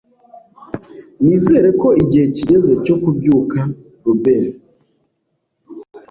Nizera 1.23 1.69
ko 1.81 1.87
igihe 2.01 2.25
kigeze 2.35 2.71
cyo 2.85 2.95
kubyuka 3.01 3.59
Robert. 4.05 4.47